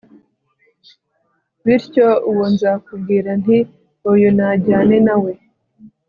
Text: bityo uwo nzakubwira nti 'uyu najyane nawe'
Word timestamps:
bityo 1.65 2.07
uwo 2.29 2.45
nzakubwira 2.53 3.29
nti 3.41 3.57
'uyu 4.11 4.29
najyane 4.37 4.97
nawe' 5.07 5.33